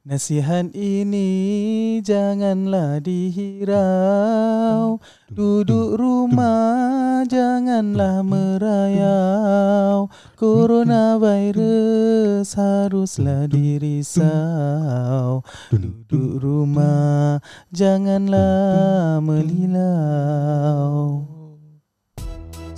[0.00, 4.96] Nasihat ini janganlah dihirau.
[5.28, 10.08] Duduk rumah janganlah merayau.
[10.40, 15.44] Coronavirus haruslah dirisau.
[15.68, 21.28] Duduk rumah janganlah melilau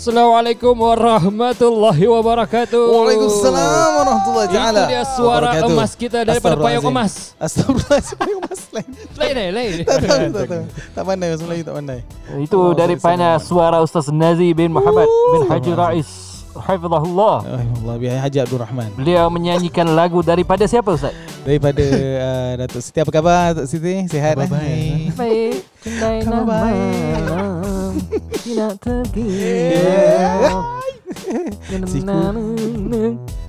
[0.02, 2.74] Assalamualaikum warahmatullahi wabarakatuh.
[2.90, 4.82] Waalaikumsalam warahmatullahi taala.
[4.82, 7.38] Itu dia suara emas kita daripada Payung Emas.
[7.38, 8.90] Astagfirullah, payung emas lain.
[9.14, 9.72] Lain eh, lain.
[9.86, 10.64] Tak tahu, tak tahu.
[10.90, 12.00] Tak pandai, Mas Melayu tak pandai.
[12.42, 16.10] Itu Oh, daripada suara Ustaz Nazi bin Muhammad bin Haji Rais
[16.50, 17.36] Hafizahullah.
[17.62, 18.90] Allah biar Haji Abdul Rahman.
[18.98, 21.14] Beliau menyanyikan lagu daripada siapa Ustaz?
[21.46, 21.78] Daripada
[22.26, 24.02] uh, Datuk Siti apa khabar Datuk Siti?
[24.10, 24.50] Sihat eh?
[25.14, 26.42] Baik, kendai Khabar
[26.74, 27.51] baik.
[28.44, 30.50] Tidak terkira.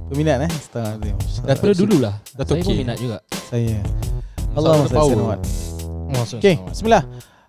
[0.09, 0.51] Peminat eh?
[0.51, 1.45] Astagfirullah.
[1.47, 2.15] Daripada dululah.
[2.35, 2.79] Datuk Saya pun K.
[2.83, 3.17] minat juga.
[3.49, 3.77] Saya.
[4.53, 5.39] Allah power.
[6.13, 7.03] Masya Okay, bismillah.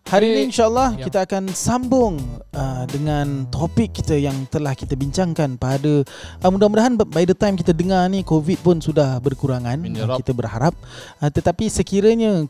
[0.05, 1.09] Hari ini insyaAllah Ya.
[1.09, 2.21] kita akan sambung
[2.53, 6.05] uh, dengan topik kita yang telah kita bincangkan pada
[6.45, 9.81] uh, mudah-mudahan by the time kita dengar ni COVID pun sudah berkurangan.
[10.21, 10.77] Kita berharap.
[11.25, 12.45] Uh, tetapi sekiranya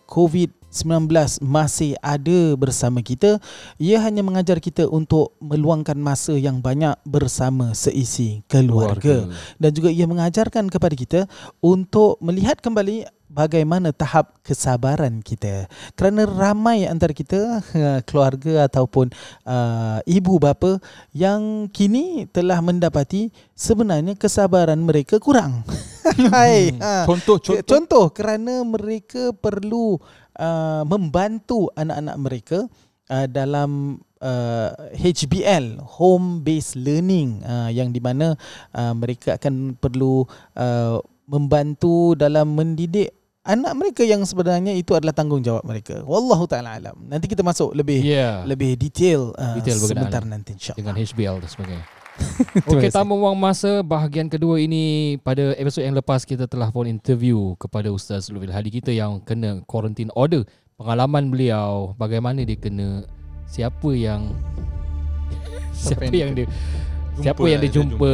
[0.74, 3.38] COVID-19 masih ada bersama kita,
[3.78, 9.30] ia hanya mengajar kita untuk meluangkan masa yang banyak bersama seisi keluarga.
[9.62, 11.20] dan juga ia mengajarkan kepada kita
[11.62, 15.66] untuk melihat kembali bagaimana tahap kesabaran kita
[15.98, 17.62] kerana ramai antara kita
[18.06, 19.10] keluarga ataupun
[19.42, 20.78] uh, ibu bapa
[21.10, 25.66] yang kini telah mendapati sebenarnya kesabaran mereka kurang.
[26.34, 26.76] Hai.
[26.78, 27.08] ha.
[27.08, 27.62] Contoh, Contoh.
[27.62, 27.74] contoh.
[27.74, 29.98] Contoh kerana mereka perlu
[30.38, 32.58] uh, membantu anak-anak mereka
[33.10, 38.34] uh, dalam uh, HBL home based learning uh, yang di mana
[38.72, 40.24] uh, mereka akan perlu
[40.56, 43.12] uh, membantu dalam mendidik
[43.44, 46.00] anak mereka yang sebenarnya itu adalah tanggungjawab mereka.
[46.04, 46.96] Wallahu taala alam.
[47.04, 48.40] Nanti kita masuk lebih Ya.
[48.44, 50.80] lebih detail, uh, Detail sebentar nanti insya-Allah.
[50.80, 51.86] Dengan HBL dan sebagainya.
[52.70, 57.58] Okey, tanpa buang masa, bahagian kedua ini pada episod yang lepas kita telah pun interview
[57.58, 60.46] kepada Ustaz Lufil Hadi kita yang kena quarantine order.
[60.74, 63.06] Pengalaman beliau, bagaimana dia kena,
[63.46, 64.30] siapa yang
[65.74, 66.46] siapa yang dia
[67.14, 68.12] siapa Jumpa yang dia lah, dia jumpa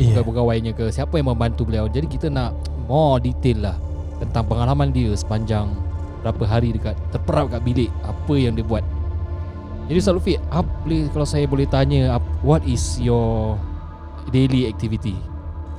[0.00, 0.16] Yeah.
[0.16, 1.84] pegawai-pegawainya ke, siapa yang membantu beliau.
[1.88, 2.56] Jadi kita nak
[2.88, 3.76] more detail lah
[4.20, 5.68] tentang pengalaman dia sepanjang
[6.20, 8.84] berapa hari dekat terperap kat bilik, apa yang dia buat.
[9.90, 12.14] Jadi Ustaz Lufi, apa boleh kalau saya boleh tanya
[12.46, 13.58] what is your
[14.30, 15.18] daily activity?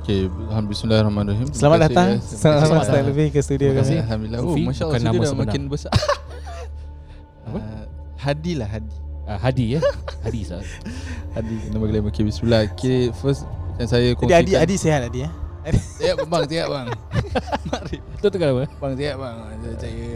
[0.04, 1.48] Okay, Alhamdulillahirrahmanirrahim.
[1.48, 2.08] Selamat Terima datang.
[2.20, 2.36] kasih, ya.
[2.36, 3.08] Selamat Terima datang kasih.
[3.08, 3.80] lebih ke studio Terima kami.
[3.80, 3.98] kasih.
[4.04, 4.40] Alhamdulillah.
[4.44, 5.48] Oh, Masya Allah, studio dah sebenar.
[5.48, 5.92] makin besar.
[7.48, 7.56] Apa?
[7.56, 7.84] Uh,
[8.20, 8.94] Hadi lah, Hadi.
[9.24, 9.80] Uh, Hadi ya.
[10.20, 10.64] Hadi Ustaz.
[11.40, 12.60] Hadi, nama gelar okay, Bismillah.
[12.68, 13.48] Okay, first
[13.80, 14.42] yang saya Jadi kongsikan.
[14.44, 15.30] Adi Adi sihat Adi ya.
[15.72, 16.86] Siap bang, siap bang.
[17.72, 17.96] Mari.
[17.96, 18.68] Itu tu kenapa?
[18.76, 19.36] Bang siap bang.
[19.80, 20.10] Saya,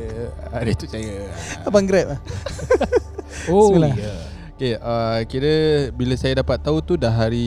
[0.53, 1.33] hari tu saya.
[1.65, 2.21] Abang Grab ah.
[3.49, 4.15] Oh ya.
[4.57, 5.53] Okay, uh, kira
[5.93, 7.45] bila saya dapat tahu tu dah hari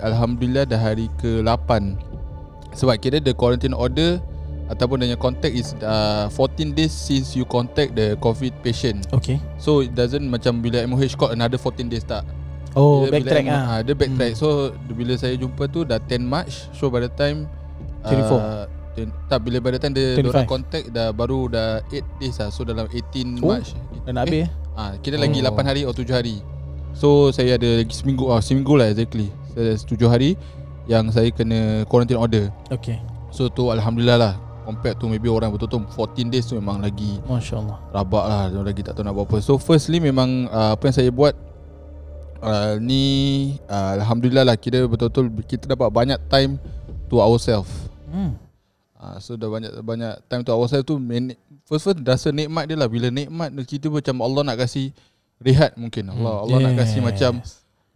[0.00, 1.70] Alhamdulillah dah hari ke-8
[2.74, 4.18] Sebab kira the quarantine order
[4.66, 9.38] Ataupun dengan contact is uh, 14 days since you contact the COVID patient Okay.
[9.56, 12.26] So it doesn't macam bila MOH got another 14 days tak
[12.74, 13.70] Oh, Bila- backtrack bila, ah.
[13.70, 13.80] ah.
[13.80, 14.38] Dia backtrack Hmm.
[14.38, 14.48] So
[14.90, 17.46] bila saya jumpa tu dah 10 March So by the time
[18.02, 18.18] 24.
[18.34, 20.26] uh, ten- Tak bila by the time dia 25.
[20.26, 23.72] orang contact dah baru dah 8 days lah So dalam 18 Oh, March
[24.02, 24.50] Dah nak habis eh?
[24.78, 25.50] Ah, kira lagi Oh.
[25.50, 26.38] 8 hari atau 7 hari.
[26.94, 29.26] So saya ada lagi seminggu ah seminggu lah exactly.
[29.50, 30.38] Saya ada 7 hari
[30.86, 32.54] yang saya kena quarantine order.
[32.70, 33.02] Okay.
[33.34, 34.34] So tu alhamdulillah lah.
[34.62, 37.80] Compared to maybe orang betul-betul 14 days tu memang lagi Masya Allah.
[37.88, 40.96] rabak lah Dia lagi tak tahu nak buat apa So firstly memang uh, Apa yang
[41.00, 41.32] saya buat
[42.44, 43.04] uh, Ni
[43.64, 46.60] uh, Alhamdulillah lah Kira betul-betul Kita dapat banyak time
[47.08, 48.36] To ourselves Hmm.
[48.98, 51.32] Uh, So dah banyak banyak time to ourselves tu main,
[51.64, 52.90] First first rasa nikmat dia lah.
[52.90, 54.90] Bila nikmat tu Kita macam Allah nak kasih
[55.38, 56.10] Rehat mungkin.
[56.10, 57.40] Allah Allah nak kasih macam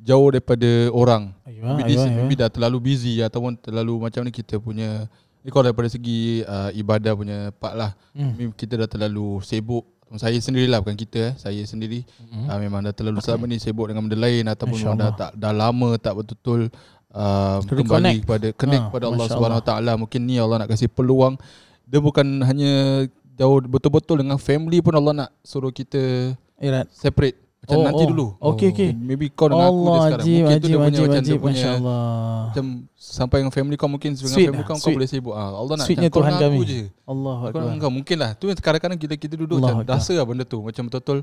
[0.03, 1.31] Jauh daripada orang.
[1.47, 2.15] Ayuh, Maybe, ayuh, this, ayuh.
[2.23, 5.07] maybe dah terlalu busy Ataupun terlalu macam ni Kita punya
[5.43, 7.91] Ni kalau daripada segi uh, Ibadah punya part lah.
[8.15, 8.39] Hmm.
[8.39, 9.83] Maybe kita dah terlalu sibuk.
[10.21, 11.35] Saya sendirilah bukan kita eh.
[11.41, 12.05] Saya sendiri.
[12.05, 12.47] Mm-hmm.
[12.47, 15.53] uh, memang dah terlalu selama ni sibuk dengan benda lain ataupun memang dah tak dah
[15.57, 16.69] lama tak betul-betul
[17.13, 17.79] uh, Reconnect.
[17.83, 21.37] kembali kepada connect Ha, kepada Allah Subhanahu Wa Taala mungkin ni Allah nak kasih peluang
[21.85, 26.89] dia bukan hanya jauh betul-betul dengan family pun Allah nak suruh kita Irat.
[26.91, 28.09] separate macam Oh, nanti oh.
[28.09, 28.91] dulu Okey, okey.
[28.93, 31.13] maybe kau dengan aku je Allah sekarang ajib, mungkin tu ajib, dia punya ajib, macam
[31.15, 31.39] dia ajib.
[31.39, 32.03] punya Masya Allah.
[32.43, 34.83] macam sampai dengan family kau mungkin dengan Sweet family lah, kau sweet.
[34.83, 36.67] kau boleh sibuk ah Allah nak Sweetnya kau Tuhan dengan aku kami.
[36.67, 37.71] je Allah Kau Akbar.
[37.71, 40.83] enggak mungkin lah Tu kadang-kadang kita kita duduk Allah macam rasa lah benda tu Macam
[40.85, 41.19] betul-betul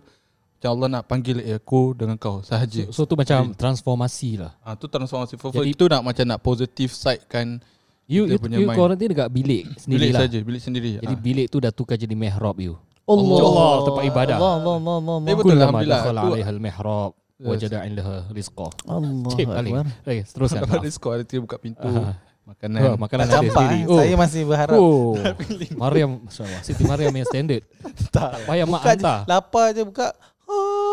[0.60, 2.84] Macam Allah nak panggil eh, aku dengan kau sahaja.
[2.92, 4.60] So, so tu macam transformasi lah.
[4.60, 7.64] Ah tu transformasi for Jadi- Jadi, itu nak macam nak positive side kan
[8.04, 8.76] You you, punya you mind.
[8.76, 10.22] quarantine dekat bilik sendiri Bilik lah.
[10.22, 10.90] saja, bilik sendiri.
[10.98, 11.22] Jadi Ah.
[11.22, 12.76] bilik tu dah tukar jadi mihrab you.
[13.06, 14.36] Allah, tempat ibadah.
[14.36, 15.16] Allah, Allah, Allah, Allah.
[15.24, 16.02] Eh, betul, Alhamdulillah.
[16.04, 17.48] dakhala Tu- 'alaiha al-mihrab Yes.
[17.48, 18.68] wajada 'indaha rizqa.
[18.84, 19.74] Allah paling.
[19.74, 19.86] Akbar.
[20.04, 20.62] Okay, teruskan.
[20.66, 21.88] Dapat diskon ada dia buka pintu.
[21.88, 22.20] Ah.
[22.44, 22.80] Makanan.
[22.84, 23.80] Oh, makanan ada sendiri.
[23.80, 23.86] eh.
[23.86, 25.14] Saya masih berharap Oh,
[25.78, 26.62] Mariam, masya-Allah.
[26.66, 27.62] Siti Mariam yang standard.
[28.10, 28.42] tak.
[28.44, 29.20] Payah mak hantar.
[29.24, 30.18] lapar je buka.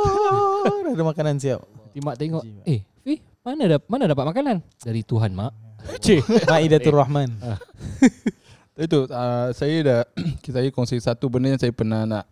[0.06, 1.60] Dah ada makanan siap.
[1.64, 4.56] Nanti mak tengok, eh, Fi, mana dap mana dapat makanan?
[4.82, 5.52] Dari Tuhan, mak.
[6.02, 6.50] Cik.
[6.50, 7.30] Maidatul Rahman.
[8.76, 10.00] Itu uh, saya dah
[10.54, 12.24] saya kongsi satu benda yang saya pernah nak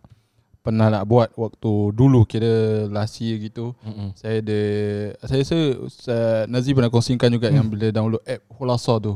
[0.61, 3.73] pernah nak buat waktu dulu kira last year gitu.
[3.81, 4.13] Mm-mm.
[4.17, 4.61] Saya ada
[5.25, 7.57] saya rasa uh, Nazi pernah kongsikan juga hmm.
[7.57, 9.13] yang bila download app Hulasa tu.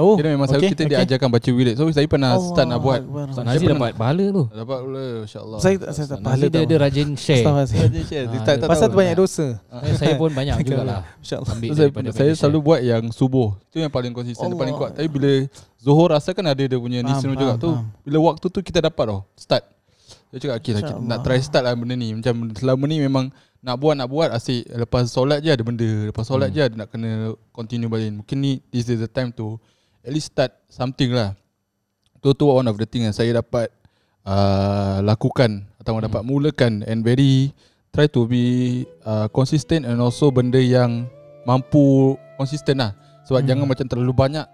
[0.00, 1.76] Oh, Kira memang okay, kita diajarkan baca wirid.
[1.76, 3.00] So saya pernah start nak buat.
[3.04, 4.44] Ustaz Saya Nazi pernah- dapat pahala tu.
[4.48, 5.58] Dapat pula insya-Allah.
[5.60, 6.64] Saya tak saya tak Ustaz pahala dia, tau.
[6.64, 7.44] dia rajin share.
[7.44, 7.90] Astaghfirullah.
[7.90, 8.24] Dia share.
[8.24, 8.92] Dia Ah, tak, dia- tak Pasal tahu.
[8.92, 9.46] tu banyak dosa.
[9.60, 11.00] Eh, saya pun banyak jugalah.
[11.22, 11.54] InsyaAllah.
[12.10, 12.66] Saya, selalu share.
[12.66, 13.48] buat yang subuh.
[13.68, 14.50] Itu yang paling konsisten, Allah.
[14.50, 14.62] Allah.
[14.64, 14.90] paling kuat.
[14.96, 15.32] Tapi bila
[15.76, 17.70] Zuhur rasa kan ada dia punya nisnu faham, juga tu.
[18.02, 19.20] Bila waktu tu kita dapat tau.
[19.32, 19.64] Start.
[20.30, 22.14] Dia cakap okay lah, nak try start lah benda ni.
[22.14, 25.84] Macam selama ni memang nak buat nak buat asyik lepas solat je ada benda.
[26.06, 26.56] Lepas solat Hmm.
[26.56, 27.10] je ada nak kena
[27.50, 28.14] continue balik.
[28.14, 29.58] Mungkin ni this is the time to
[30.04, 31.36] at least start something lah.
[32.20, 33.72] Tu tu one of the thing yang saya dapat
[34.24, 36.04] uh, lakukan atau Hmm.
[36.04, 37.52] dapat mulakan and very
[37.90, 41.08] try to be uh, consistent and also benda yang
[41.48, 42.92] mampu konsisten lah.
[43.24, 43.48] Sebab Hmm.
[43.48, 44.46] jangan macam terlalu banyak.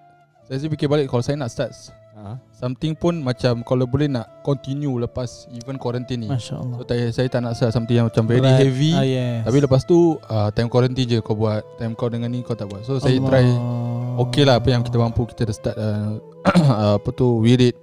[0.46, 1.74] Saya sih fikir balik kalau saya nak start
[2.16, 2.40] Ah.
[2.48, 6.28] something pun macam kalau boleh nak continue lepas even quarantine ni.
[6.32, 6.80] Masya Allah.
[6.80, 8.56] So saya, saya tak nak start something yang macam very Berat.
[8.56, 8.92] heavy.
[8.96, 9.44] Ah, yes.
[9.44, 11.60] Tapi lepas tu uh, time quarantine je kau buat.
[11.76, 12.88] Time kau dengan ni kau tak buat.
[12.88, 13.44] So saya try
[14.16, 16.16] Okay lah apa yang kita mampu Kita dah start uh,
[16.96, 17.76] Apa tu Wirid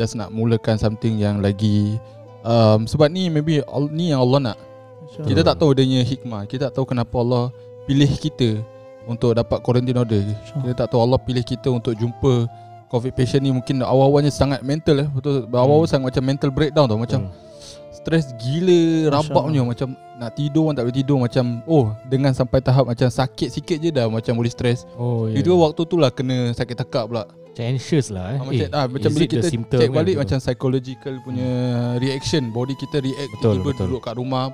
[0.00, 2.00] Just nak mulakan something yang lagi
[2.48, 4.58] um, Sebab ni maybe all, Ni yang Allah nak
[5.04, 5.48] Masya Kita Allah.
[5.52, 7.44] tak tahu adanya hikmah Kita tak tahu kenapa Allah
[7.84, 8.64] Pilih kita
[9.04, 10.24] Untuk dapat quarantine order
[10.64, 12.48] Kita tak tahu Allah pilih kita Untuk jumpa
[12.90, 15.08] Covid patient ni Mungkin awal-awalnya sangat mental eh.
[15.08, 15.92] Betul Awal-awal Hmm.
[15.92, 17.30] sangat macam mental breakdown tau Macam
[17.90, 18.80] Stres Masya gila
[19.12, 23.06] Rabak punya Macam nak tidur pun tak boleh tidur Macam Oh dengan sampai tahap Macam
[23.06, 25.38] sakit sikit je dah Macam boleh stres Oh, yeah.
[25.38, 28.38] Itu waktu tu lah Kena sakit tekak pula Macam anxious lah eh.
[28.38, 30.16] Ah, macam, eh, ah, macam bila kita check kan balik?
[30.16, 31.48] Macam psychological punya
[31.96, 33.86] reaction Body kita react Betul, Tiba-tiba betul.
[33.86, 34.44] duduk kat rumah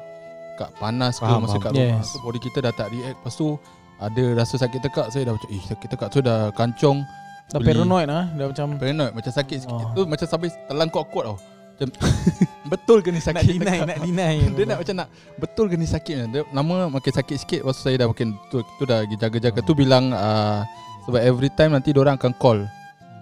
[0.57, 1.63] Kat panas ke Masa faham.
[1.63, 2.09] kat rumah Yes.
[2.09, 3.49] so, Body kita dah tak react Lepas tu
[3.97, 6.99] Ada rasa sakit tekak Saya dah macam Eh sakit tekak So dah kancong
[7.47, 9.87] Dah beli- paranoid lah Dah macam Paranoid Macam sakit sikit.
[9.87, 9.95] Oh.
[9.95, 11.37] Tu macam sampai telan kuat-kuat tau.
[11.39, 11.89] Macam
[12.73, 13.43] Betul ke ni Nak sakit?
[13.49, 13.87] deny tekak?
[13.87, 14.35] Nak deny.
[14.51, 17.95] Dia nak macam nak Betul ke ni sakit Dia lama makin sakit sikit Lepas saya
[17.97, 19.59] dah makin Tu, tu dah pergi jaga-jaga.
[19.63, 20.67] Tu bilang uh,
[21.05, 22.67] Sebab every time nanti orang akan call.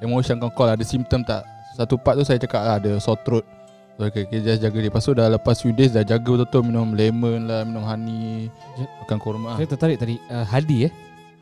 [0.01, 1.45] Emotion akan call Ada simptom tak?
[1.75, 3.45] Satu part tu saya cakap lah Ada sore throat.
[3.95, 4.89] So okay, okay, just jaga dia.
[4.89, 8.49] Lepas tu dah lepas few days Dah jaga betul-betul Minum lemon lah Minum honey
[9.05, 9.55] Makan kurma.
[9.55, 10.93] Saya tertarik tadi uh, Hadi eh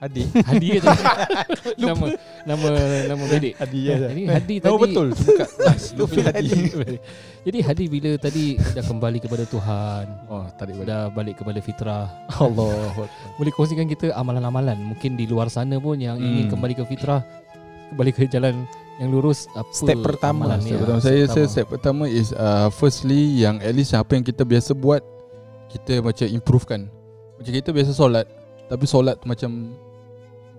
[0.03, 0.27] Hadi.
[0.35, 1.03] Hadi ke tadi.
[1.87, 2.07] Nama
[2.43, 2.69] Nama
[3.07, 5.07] Nama bedek Hadi Eh, Jadi Hadi tadi Tahu betul
[5.63, 6.59] last Lupa Hadi.
[7.41, 10.87] Jadi Hadi bila tadi Dah kembali kepada Tuhan Oh tarik balik.
[10.89, 12.11] Dah balik kepada fitrah.
[12.35, 12.99] Allah
[13.39, 14.75] Boleh kongsikan kita Amalan-amalan?
[14.75, 16.53] Mungkin di luar sana pun Yang ingin Hmm.
[16.53, 17.23] kembali ke fitrah
[17.91, 18.67] Kembali ke jalan
[18.99, 20.51] Yang lurus apa Step pertama.
[20.51, 20.81] amalan Step ah?
[20.83, 20.99] pertama.
[21.01, 25.07] Saya saya step pertama is uh, Firstly Yang at least apa yang kita biasa buat
[25.71, 26.91] Kita macam improvekan
[27.39, 28.27] Macam kita biasa solat
[28.67, 29.79] Tapi solat tu macam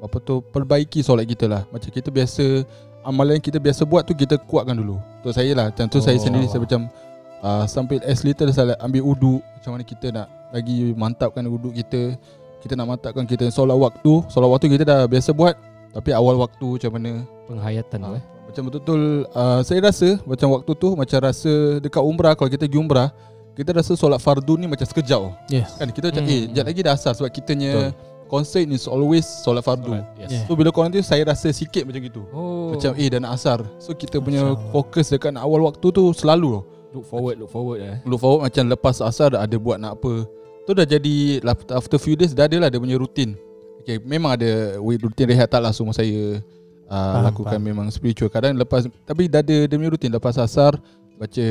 [0.03, 2.67] Apa tu Perbaiki solat kita lah Macam kita biasa
[3.03, 6.03] Amalan yang kita biasa buat tu Kita kuatkan dulu Untuk saya lah Macam tu Oh.
[6.03, 6.91] saya sendiri Saya macam
[7.39, 12.15] uh, Sampai as little I Ambil uduk Macam mana kita nak Lagi mantapkan uduk kita
[12.59, 15.55] Kita nak mantapkan kita Solat waktu Solat waktu kita dah biasa buat
[15.91, 17.11] Tapi awal waktu macam mana
[17.47, 22.03] Penghayatan tu Ah, eh Macam betul-betul uh, Saya rasa Macam waktu tu Macam rasa Dekat
[22.03, 23.11] umrah Kalau kita pergi umrah
[23.51, 25.47] Kita rasa solat fardu ni Macam sekejap.
[25.47, 26.31] Yes Kan kita macam Hmm.
[26.31, 27.91] Eh sekejap lagi dah asar Sebab kitanya
[28.33, 30.33] Concern is always Solat fardu Solat, yes.
[30.33, 30.45] Yeah.
[30.49, 33.61] So bila korang tu Saya rasa sikit macam gitu Oh Macam eh dah nak asar
[33.77, 34.73] So kita punya Allah.
[34.73, 36.65] Fokus dekat nak awal waktu tu Selalu.
[36.89, 40.25] Look forward Look forward eh Look forward macam lepas asar Ada buat nak apa
[40.65, 41.45] Tu dah jadi
[41.77, 43.37] After few days Dah ada lah dia punya rutin
[43.83, 46.39] Okay, memang ada rutin rehat tak lah semua saya
[46.87, 47.67] uh, Faham, lakukan faham.
[47.67, 48.31] memang spiritual.
[48.31, 50.79] Kadang lepas tapi dah ada dia punya rutin lepas asar
[51.19, 51.47] baca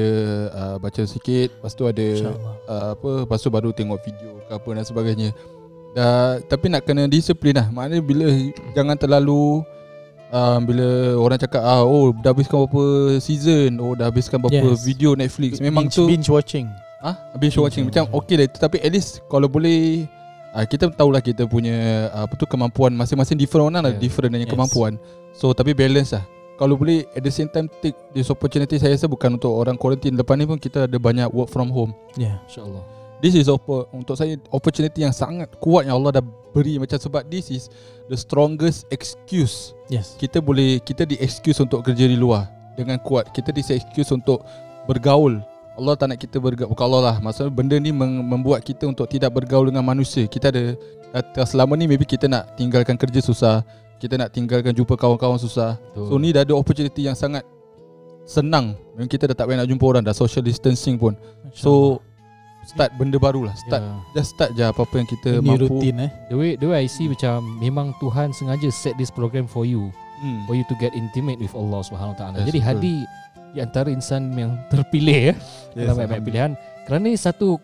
[0.56, 2.06] uh, baca sikit, lepas tu ada
[2.66, 5.28] uh, apa, lepas tu baru tengok video ke apa dan sebagainya.
[5.92, 7.68] Dah tapi nak kena disiplin lah.
[7.68, 8.26] Maknanya bila
[8.72, 9.60] jangan terlalu
[10.32, 10.88] uh, bila
[11.20, 12.84] orang cakap ah oh dah habiskan berapa
[13.20, 14.80] season, oh dah habiskan berapa Yes.
[14.80, 15.60] video Netflix.
[15.60, 16.68] Memang binge, tu Binge watching
[17.02, 20.06] Ah, binge watching macam okey lah itu tapi at least kalau boleh
[20.54, 23.98] ah, kita tahulah kita punya ah, apa tu kemampuan masing-masing different orang Yeah.
[23.98, 24.54] different dengan Yes.
[24.54, 24.92] kemampuan.
[25.34, 26.22] So tapi balance lah.
[26.56, 30.14] Kalau boleh at the same time take this opportunity saya rasa bukan untuk orang quarantine
[30.14, 31.90] depan ni pun kita ada banyak work from home.
[32.14, 36.82] Yeah InsyaAllah This is opo, untuk saya opportunity yang sangat kuat yang Allah dah beri.
[36.82, 37.70] Macam sebab this is
[38.10, 39.78] the strongest excuse.
[39.86, 40.18] Yes.
[40.18, 42.50] kita boleh kita di excuse untuk kerja di luar.
[42.74, 44.42] Dengan kuat kita di excuse untuk
[44.90, 45.38] bergaul.
[45.78, 47.16] Allah tak nak kita bergaul bukan Allah lah.
[47.22, 50.26] Maksudnya benda ni membuat kita untuk tidak bergaul dengan manusia.
[50.26, 50.74] Kita ada
[51.46, 53.62] selama ni maybe kita nak tinggalkan kerja susah.
[54.02, 55.78] Kita nak tinggalkan jumpa kawan-kawan susah.
[55.78, 56.10] Betul.
[56.10, 57.46] so ni dah ada opportunity yang sangat
[58.26, 58.74] senang.
[58.98, 60.02] Memang kita dah tak payah nak jumpa orang.
[60.02, 61.14] Dah social distancing pun.
[61.54, 62.02] So
[62.62, 63.98] start benda baru lah start yeah.
[64.14, 66.10] just start je apa-apa yang kita ini mampu rutin eh.
[66.30, 69.90] The way the way I see macam memang Tuhan sengaja set this program for you
[70.22, 70.46] hmm.
[70.46, 72.36] for you to get intimate with Allah Subhanahu Wa Taala.
[72.42, 72.70] Yes, Jadi betul.
[72.70, 72.94] Hadi
[73.52, 75.34] di antara insan yang terpilih ya
[75.76, 76.50] Yes, dalam banyak pilihan
[76.88, 77.58] kerana satu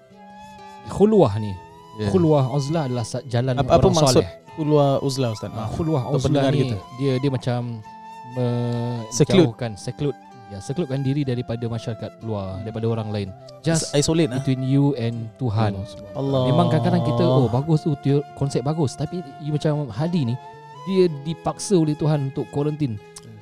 [0.91, 1.55] khulwah ni.
[2.03, 2.11] yeah.
[2.11, 4.31] Khulwah uzlah adalah jalan Apa- apa orang maksud soleh.
[4.59, 5.55] Ulwa uzlah ustaz.
[5.55, 6.77] Ah, khulwah uzlah ni kita.
[6.99, 7.79] dia dia macam
[9.15, 9.55] Seclude.
[9.55, 13.29] menjauhkan seclude ya secludekan diri daripada masyarakat luar daripada orang lain.
[13.61, 14.41] Just isolate ah.
[14.41, 15.77] between you and Tuhan.
[16.17, 16.43] Allah.
[16.49, 20.35] Memang kadang-kadang kita oh bagus tu teori, konsep bagus tapi you macam Hadi ni
[20.89, 22.97] dia dipaksa oleh Tuhan untuk quarantine.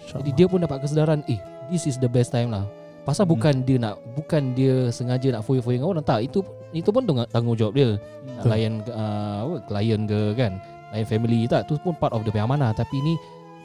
[0.07, 1.39] Jadi dia pun dapat kesedaran eh
[1.71, 2.67] this is the best time lah.
[3.07, 3.39] Pasal Hmm.
[3.39, 6.43] bukan dia nak bukan dia sengaja nak foya-foya dengan orang tak itu
[6.75, 7.89] itu pun tanggung- tanggungjawab dia.
[7.95, 8.51] Nak Betul.
[8.51, 10.53] layan uh, klien ke kan.
[10.91, 13.15] Layan family tak tu pun part of the amanah tapi ni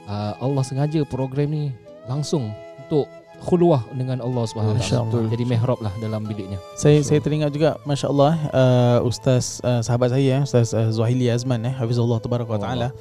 [0.06, 1.74] uh, Allah sengaja program ni
[2.06, 2.54] langsung
[2.86, 3.06] untuk
[3.42, 5.18] khulwah dengan Allah Subhanahu Wa Masya Taala.
[5.18, 5.32] Allah.
[5.34, 6.62] Jadi mihrab lah dalam biliknya.
[6.78, 11.66] Saya saya teringat juga masya-Allah uh, ustaz uh, sahabat saya eh, ustaz uh, Zuhaili Azman
[11.66, 12.94] eh hafizallah tabaraka taala.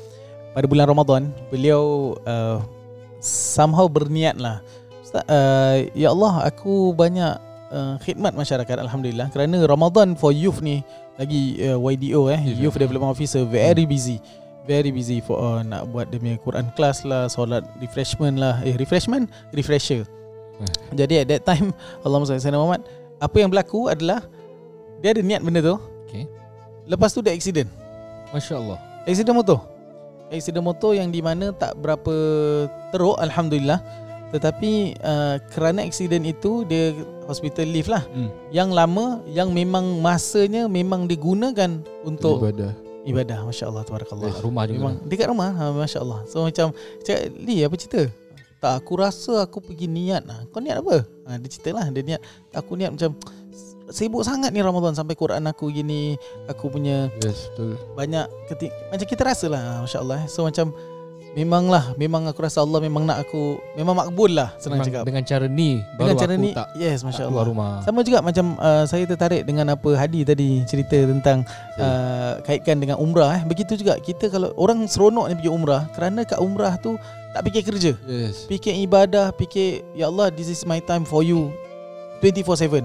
[0.56, 2.64] Pada bulan Ramadan beliau uh,
[3.20, 4.64] somehow berniat lah
[5.04, 7.36] ustaz uh, ya Allah aku banyak
[7.70, 9.28] uh, khidmat masyarakat alhamdulillah.
[9.30, 10.80] Kerana Ramadan for youth ni
[11.20, 14.16] lagi uh, YDO eh Yes, youth development officer very busy.
[14.64, 18.62] Very busy for uh, nak buat dia punya Quran class lah solat refreshment lah.
[18.64, 19.28] Eh refreshment?
[19.52, 20.19] Refresher
[20.92, 21.72] jadi at that time
[22.04, 22.82] Allahumma salli ala Muhammad
[23.20, 24.24] apa yang berlaku adalah
[25.00, 25.76] dia ada niat benda tu.
[26.08, 26.24] Okay.
[26.88, 27.68] Lepas tu dia accident.
[28.32, 28.76] Masya-Allah.
[29.08, 29.58] Accident motor.
[30.28, 32.14] Accident motor yang di mana tak berapa
[32.92, 33.80] teruk alhamdulillah.
[34.30, 36.94] Tetapi uh, kerana accident itu dia
[37.26, 38.04] hospital leave lah.
[38.14, 38.30] Hmm.
[38.54, 43.38] Yang lama yang memang masanya memang digunakan untuk ibadah ibadah.
[43.48, 44.28] Masya-Allah tabarakallah.
[44.32, 44.78] Dekat rumah juga.
[44.78, 46.20] Memang dekat rumah ha, masya-Allah.
[46.28, 46.72] So macam
[47.04, 48.02] cakap Li apa cerita?
[48.60, 50.44] Tak aku rasa aku pergi niat lah.
[50.52, 51.02] Kau niat apa?
[51.26, 52.20] Ha, dia cerita lah dia niat.
[52.52, 53.16] Aku niat macam
[53.90, 56.14] sibuk sangat ni Ramadan sampai Quran aku gini
[56.46, 60.30] aku punya yes betul banyak ketik macam kita rasa lah masya-Allah.
[60.30, 60.70] So macam
[61.30, 65.02] memanglah memang aku rasa Allah memang nak aku memang makbul lah senang Memang cakap.
[65.06, 67.30] Dengan cara ni Dengan baru cara aku ni tak, yes tak masya-Allah.
[67.30, 67.72] keluar rumah.
[67.86, 71.46] Sama juga macam uh, saya tertarik dengan apa Hadi tadi cerita tentang
[71.78, 73.42] uh, kaitkan dengan umrah eh.
[73.46, 76.98] Begitu juga kita kalau orang seronok ni pergi umrah kerana kat umrah tu
[77.30, 77.92] tak fikir kerja.
[78.10, 81.54] yes Fikir ibadah, fikir ya Allah this is my time for you
[82.20, 82.84] 24/7.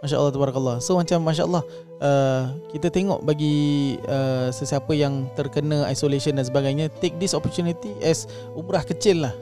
[0.00, 0.76] Masya-Allah tabarakallah.
[0.84, 1.64] So macam masya-Allah
[2.00, 8.26] uh, kita tengok bagi uh, sesiapa yang terkena isolation dan sebagainya take this opportunity as
[8.56, 9.34] umrah kecil lah.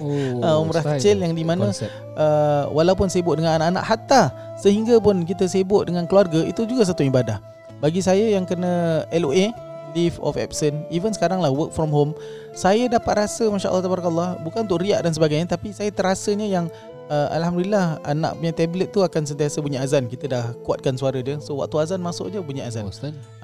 [0.00, 4.22] Oh, Ah, umrah kecil yang di mana uh, walaupun sibuk dengan anak-anak hatta
[4.58, 7.38] sehingga pun kita sibuk dengan keluarga itu juga satu ibadah.
[7.82, 9.50] Bagi saya yang kena LOA
[9.92, 12.16] leave of absence even sekarang lah work from home
[12.56, 16.66] saya dapat rasa masya-Allah tabarakallah bukan untuk riak dan sebagainya tapi saya terasanya yang
[17.12, 20.08] uh, alhamdulillah anak punya tablet tu akan sentiasa bunyi azan.
[20.08, 21.36] Kita dah kuatkan suara dia.
[21.44, 22.88] So waktu azan masuk je bunyi azan.
[22.88, 22.92] Oh,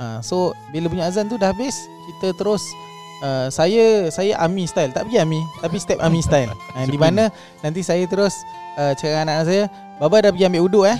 [0.00, 1.76] uh, so bila bunyi azan tu dah habis
[2.08, 2.64] kita terus
[3.20, 4.90] uh, saya saya army style.
[4.96, 6.50] Tak pergi army tapi step army style.
[6.72, 7.28] Uh, di mana
[7.60, 8.32] nanti saya terus
[8.80, 9.62] uh, cakap anak saya
[10.00, 10.98] baba dah pergi ambil uduk eh?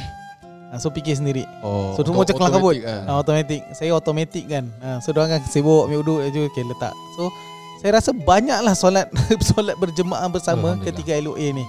[0.69, 1.49] Uh, so fikir sendiri.
[1.65, 2.77] Oh So, semua macam kelang kabut.
[2.77, 3.01] automatic lah.
[3.09, 3.61] uh, automatic.
[3.73, 4.65] Saya automatic kan.
[4.85, 6.93] Uh, so diorang kan sibuk ambil uduk je okay, letak.
[7.17, 7.33] So
[7.79, 9.07] saya rasa banyaklah solat
[9.55, 11.63] solat berjemaah bersama ketika LOA ni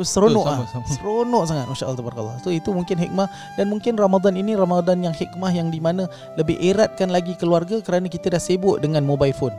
[0.00, 0.56] seronok Betul, ah.
[0.66, 0.84] sama-sama.
[0.90, 2.36] Seronok sangat Masya-Allah tabarakallah.
[2.42, 6.58] So itu mungkin hikmah dan mungkin Ramadan ini Ramadan yang hikmah yang di mana lebih
[6.58, 9.54] eratkan lagi keluarga kerana kita dah sibuk dengan mobile phone.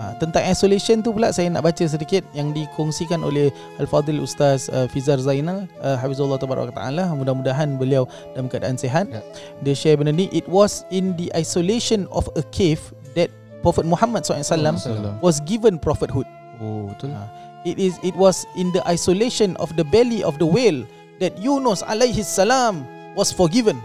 [0.00, 4.88] Ha, tentang isolation tu pula saya nak baca sedikit yang dikongsikan oleh Al-Fadil Ustaz uh,
[4.88, 9.20] Fizar Zainal uh, Hafizullah Tabaraka Ta'ala mudah-mudahan beliau dalam keadaan sihat Ya.
[9.60, 12.80] dia share benda ni it was in the isolation of a cave
[13.12, 13.28] that
[13.60, 14.80] Prophet Muhammad SAW Salam.
[15.20, 16.24] was given prophethood
[16.64, 17.20] oh betul Ha.
[17.64, 20.86] It is it was in the isolation of the belly of the whale
[21.20, 23.80] that Yunus alaihi salam was forgiven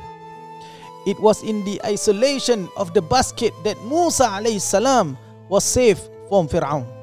[1.05, 5.17] it was in the isolation of the basket that Musa alaihi salam
[5.50, 6.96] was saved from Fir'aun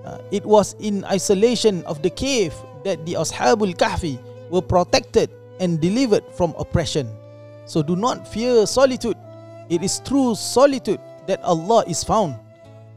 [0.00, 2.56] Uh, it was in isolation of the cave
[2.88, 4.16] that the Ashabul Kahfi
[4.48, 5.28] were protected
[5.60, 7.04] and delivered from oppression.
[7.68, 9.16] So do not fear solitude.
[9.68, 10.98] It is through solitude
[11.28, 12.34] that Allah is found.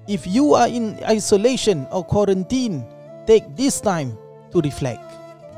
[0.08, 2.88] If you are in isolation or quarantine,
[3.24, 4.14] take this time
[4.50, 5.02] to reflect.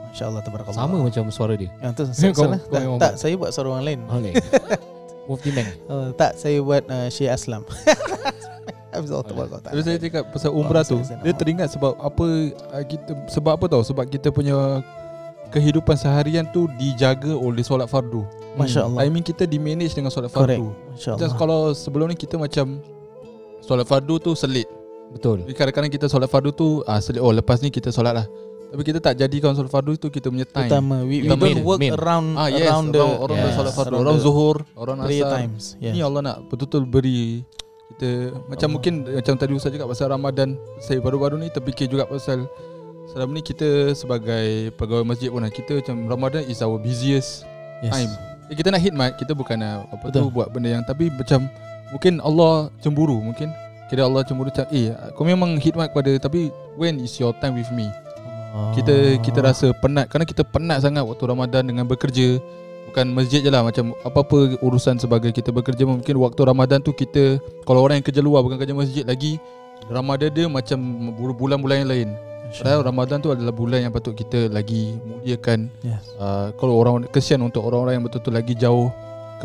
[0.10, 0.80] Masya Allah tabarakallah.
[0.80, 1.68] Sama macam suara dia.
[1.84, 4.00] Yang tu Kau- sana, kau tak, tak saya buat suara orang lain.
[4.08, 4.34] Okay.
[5.28, 5.66] Mufti Meng.
[5.90, 7.66] Oh, tak, saya buat uh, Syekh Aslam.
[8.96, 12.26] Tapi saya cakap pasal umrah tu saya nak Dia teringat sebab apa
[12.72, 14.80] uh, kita Sebab apa tau Sebab kita punya
[15.52, 18.24] Kehidupan seharian tu Dijaga oleh solat fardu
[18.56, 19.04] Masya Allah.
[19.04, 20.64] Timing kita di manage dengan solat Correct.
[20.64, 21.36] fardu Masya Macam Allah.
[21.36, 22.80] kalau sebelum ni kita macam
[23.60, 24.64] Solat fardu tu selit
[25.12, 25.38] Betul.
[25.42, 28.26] Jadi kadang-kadang kita solat fardu tu ah, selit Oh lepas ni kita solat lah
[28.68, 30.98] Tapi kita tak jadikan solat fardu tu Kita punya time Utama.
[31.02, 31.40] We, we Utama.
[31.40, 31.92] don't Main, work main.
[31.94, 34.58] around Ah yes, around the orang, orang yes, dah solat fardu around Orang the zuhur
[34.74, 35.64] Orang prayer asar times.
[35.78, 36.04] Ni Yeah.
[36.04, 37.46] Allah nak betul-betul beri
[37.88, 38.10] kita
[38.44, 38.68] macam Allah.
[38.74, 42.50] mungkin macam tadi Ustaz cakap pasal Ramadan saya baru-baru ni terfikir juga pasal
[43.06, 47.46] selama ni kita sebagai pegawai masjid pun lah, kita macam Ramadan is our busiest
[47.80, 47.94] Yes.
[47.94, 48.12] time.
[48.48, 50.18] Eh, kita nak khidmat kita bukan nak apa Betul.
[50.18, 51.46] tu buat benda yang tapi macam
[51.90, 53.54] mungkin Allah cemburu mungkin
[53.86, 57.70] kira Allah cemburu macam eh kau memang khidmat kepada tapi when is your time with
[57.72, 57.86] me?
[58.72, 59.52] Kita kita Ah.
[59.52, 60.08] rasa penat.
[60.08, 62.40] Kerana kita penat sangat waktu Ramadan dengan bekerja
[62.88, 67.36] bukan masjid je lah macam apa-apa urusan sebagai kita bekerja mungkin waktu Ramadan tu kita
[67.68, 69.36] kalau orang yang kerja luar bukan kerja masjid lagi
[69.92, 70.80] Ramadan dia macam
[71.36, 72.10] bulan-bulan yang lain.
[72.56, 75.68] Padahal Ramadan tu adalah bulan yang patut kita lagi muliakan.
[75.84, 76.08] Yes.
[76.16, 78.88] uh, kalau orang kesian untuk orang-orang yang betul-betul lagi jauh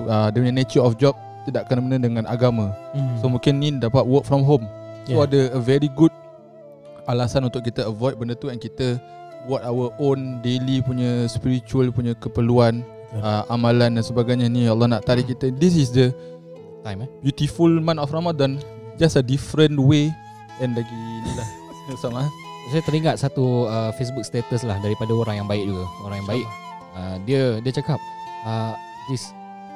[0.06, 1.18] uh, dia punya nature of job
[1.50, 3.18] tidak kena-mena dengan agama Mm.
[3.18, 4.64] so mungkin ni dapat work from home
[5.04, 5.26] so Yeah.
[5.26, 6.14] ada a very good
[7.04, 8.96] alasan untuk kita avoid benda tu and kita
[9.48, 13.24] buat our own daily punya spiritual punya keperluan Betul.
[13.26, 16.14] uh, amalan dan sebagainya ni Allah nak tarik kita this is the
[16.80, 17.10] Time eh.
[17.20, 18.56] beautiful month of Ramadan
[18.96, 20.08] just a different way
[20.60, 21.48] and lagi ni lah
[22.04, 22.24] sama
[22.70, 25.90] Saya teringat satu uh, Facebook status lah daripada orang yang baik juga.
[26.06, 26.46] Orang yang baik.
[26.94, 27.98] Uh, dia dia cakap
[28.46, 28.78] uh,
[29.10, 29.34] this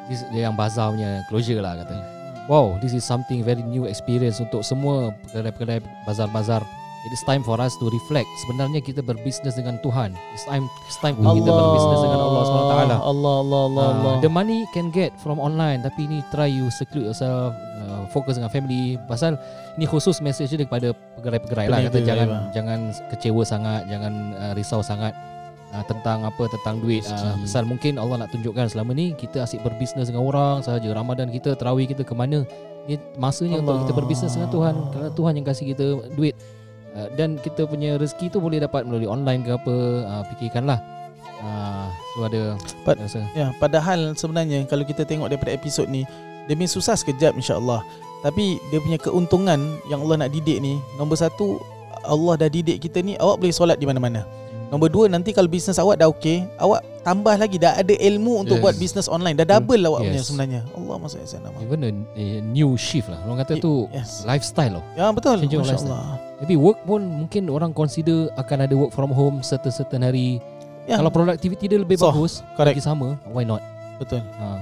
[0.09, 2.05] this dia yang bazar punya closure lah katanya.
[2.45, 6.61] Wow, this is something very new experience untuk semua kedai-kedai bazar-bazar.
[7.05, 8.29] It is time for us to reflect.
[8.45, 10.17] Sebenarnya kita berbisnes dengan Tuhan.
[10.33, 12.53] It's time it's time for kita berbisnes dengan Allah SWT.
[12.53, 13.85] Allah Allah Allah Allah.
[13.85, 14.15] Uh, Allah.
[14.25, 17.53] the money can get from online tapi ni try you seclude yourself
[17.85, 19.37] uh, fokus dengan family pasal
[19.77, 22.41] ni khusus message dia kepada pegerai-pegerai lah kata jangan ya.
[22.57, 22.79] jangan
[23.13, 25.13] kecewa sangat jangan uh, risau sangat
[25.75, 27.43] uh, tentang apa tentang duit uh, Rezeki.
[27.43, 31.59] pasal mungkin Allah nak tunjukkan selama ni kita asyik berbisnes dengan orang sahaja Ramadan kita
[31.59, 32.46] tarawih kita ke mana
[32.87, 33.99] ni masanya untuk kita Allah.
[33.99, 36.35] berbisnes dengan Tuhan kerana Tuhan yang kasih kita duit
[36.94, 39.75] uh, dan kita punya rezeki tu boleh dapat melalui online ke apa
[40.07, 40.79] uh, fikirkanlah
[41.42, 42.42] uh, so ada
[42.87, 46.07] But- rasa Ya, padahal sebenarnya kalau kita tengok daripada episod ni,
[46.46, 47.83] punya susah sekejap insya-Allah.
[48.25, 51.61] Tapi dia punya keuntungan yang Allah nak didik ni, nombor satu
[52.05, 54.25] Allah dah didik kita ni awak boleh solat di mana-mana.
[54.75, 58.59] Nombor dua nanti kalau bisnes awak dah okey, awak tambah lagi dah ada ilmu untuk
[58.59, 58.65] Yes.
[58.67, 59.39] buat bisnes online.
[59.39, 60.27] Dah double lah awak punya Yes.
[60.27, 60.61] sebenarnya.
[60.75, 61.63] Allah masya Allah.
[61.63, 64.27] Even a, a new shift lah Orang kata tu yes.
[64.27, 65.39] Lifestyle loh Ya betul.
[65.47, 66.19] Change of Masya-Allah.
[66.43, 70.43] Tapi work pun Mungkin orang consider Akan ada work from home Certain-certain hari
[70.91, 72.77] Ya, Kalau productivity dia lebih So, bagus correct.
[72.77, 73.63] Lagi sama Why not
[74.03, 74.21] betul.
[74.43, 74.59] ha.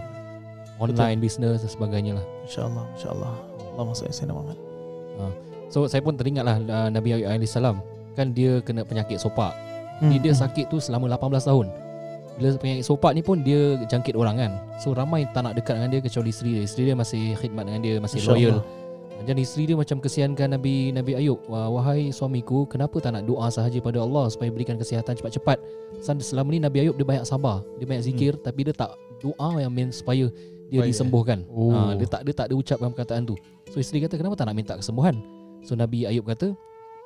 [0.76, 3.32] Online business dan sebagainya lah Masya-Allah, masya-Allah.
[3.72, 4.58] Allah masya Allah Muhammad.
[5.72, 7.56] So saya pun teringat lah uh, Nabi Ayub AS
[8.12, 9.56] Kan dia kena penyakit sopak
[10.00, 11.66] Hmm, dia sakit tu selama 18 tahun.
[12.40, 14.52] Bila penyakit sopak ni pun Dia jangkit orang kan.
[14.80, 16.62] So ramai tak nak dekat dengan dia Kecuali isteri dia.
[16.64, 18.50] Isteri dia masih khidmat dengan dia Masih Masya loyal.
[18.56, 18.64] Allah.
[19.22, 21.38] Dan isteri dia macam kesiankan Nabi Nabi Ayub.
[21.46, 25.60] Wah, Wahai suamiku Kenapa tak nak doa sahaja pada Allah Supaya berikan kesihatan cepat-cepat?
[26.02, 28.42] Selama ni Nabi Ayub dia banyak sabar Dia banyak zikir hmm.
[28.42, 30.26] Tapi dia tak doa yang main Supaya
[30.72, 30.92] dia Baik, eh?
[30.96, 31.38] disembuhkan.
[31.52, 31.68] Oh.
[31.68, 33.36] ha, Dia tak dia tak ada ucapkan perkataan tu.
[33.68, 35.20] So isteri kata kenapa tak nak minta kesembuhan?
[35.60, 36.56] So Nabi Ayub kata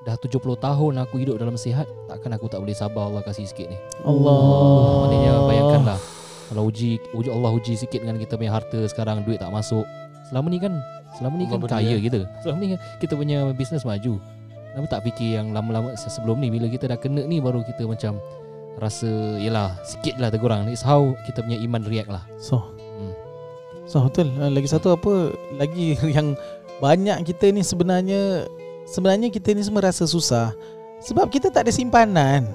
[0.02, 3.66] Dah 70 tahun aku hidup dalam sihat Takkan aku tak boleh sabar Allah kasih sikit
[3.66, 4.38] ni Allah.
[5.02, 5.98] Maknanya bayangkanlah
[6.46, 9.82] Kalau uji, uji Allah uji sikit dengan kita punya harta Sekarang duit tak masuk
[10.28, 10.78] Selama ni kan
[11.16, 12.02] Selama ni Allah kan kaya eh.
[12.02, 14.14] kita Selama ni kan kita punya bisnes maju
[14.70, 17.88] Kenapa tak fikir yang lama-lama se- sebelum ni Bila kita dah kena ni baru kita
[17.88, 18.20] macam
[18.76, 19.08] Rasa
[19.40, 22.60] Yelah sikit lah tegurang It's how kita punya iman react lah So.
[22.76, 23.14] Hmm.
[23.86, 24.28] So betul.
[24.36, 25.30] Ah, Lagi satu apa?
[25.56, 26.36] Lagi yang
[26.78, 28.44] banyak kita ni sebenarnya
[28.86, 30.54] sebenarnya kita ni semua rasa susah
[31.02, 32.46] sebab kita tak ada simpanan.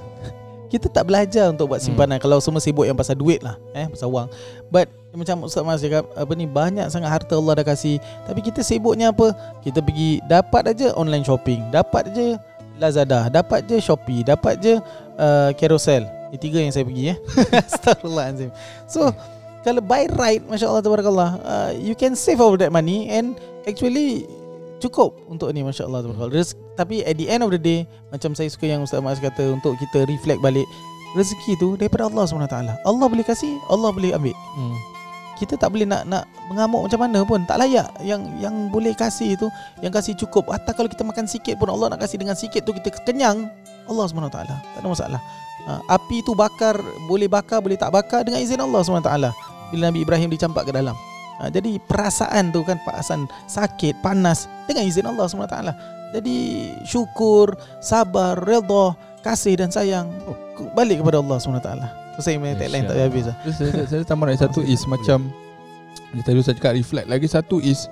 [0.72, 1.91] Kita tak belajar untuk buat Hmm.
[1.91, 4.32] simpanan kalau semua sibuk yang pasal duit lah, eh pasal wang.
[4.72, 8.63] But macam Ustaz Mas cakap apa ni banyak sangat harta Allah dah kasih tapi kita
[8.63, 9.36] sibuknya apa?
[9.60, 12.39] Kita pergi dapat aja online shopping, dapat aja
[12.80, 14.80] Lazada, dapat je Shopee, dapat je
[15.20, 16.08] uh, Carousel.
[16.32, 17.17] Ini tiga yang saya pergi eh.
[17.67, 18.50] Astagfirullahalazim.
[18.88, 19.12] So
[19.67, 23.38] kalau by right Masya Allah Tabarakallah uh, You can save all that money And
[23.70, 24.26] actually
[24.82, 26.41] Cukup untuk ni Masya Allah Tabarakallah
[26.74, 29.78] Tapi at the end of the day Macam saya suka yang Ustaz Mas kata Untuk
[29.78, 30.65] kita reflect balik
[31.12, 32.56] Rezeki tu daripada Allah SWT
[32.88, 34.36] Allah boleh kasih Allah boleh ambil.
[34.56, 34.76] Hmm.
[35.36, 37.89] kita tak boleh nak nak mengamuk macam mana pun tak layak.
[38.06, 39.50] Yang yang boleh kasih itu
[39.82, 42.72] yang kasih cukup hatta kalau kita makan sikit pun Allah nak kasih dengan sikit tu
[42.78, 43.50] kita kenyang
[43.89, 45.22] Allah SWT tak ada masalah.
[45.65, 46.78] Ha, api tu bakar
[47.10, 49.12] boleh bakar boleh tak bakar dengan izin Allah SWT
[49.74, 50.94] bila Nabi Ibrahim dicampak ke dalam
[51.41, 55.58] Ha, jadi perasaan tu kan perasaan sakit, panas dengan izin Allah SWT.
[56.13, 56.38] Jadi
[56.86, 58.93] syukur, sabar, redha,
[59.25, 60.38] kasih dan sayang oh,
[60.77, 61.71] balik kepada Allah SWT.
[62.13, 63.36] Tu saya punya tagline tak habis lah.
[63.49, 65.34] Saya, saya, saya tambah lagi satu is macam
[66.12, 67.88] Dia tadi saya cakap reflect Lagi satu is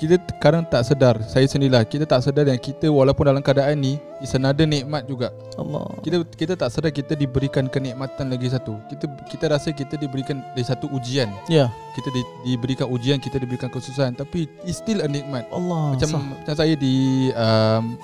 [0.00, 4.00] Kita sekarang tak sedar Saya sendirilah Kita tak sedar yang kita Walaupun dalam keadaan ni
[4.22, 5.84] Is another nikmat juga Allah.
[6.00, 8.78] kita kita tak sedar kita diberikan kenikmatan lagi satu.
[8.88, 11.28] Kita kita rasa kita diberikan lagi satu ujian.
[11.50, 11.68] Ya.
[11.92, 15.44] Kita di, diberikan ujian, kita diberikan kesusahan tapi it's still a nikmat.
[15.52, 15.98] Allah.
[15.98, 16.22] Macam sah.
[16.22, 17.98] macam saya di um,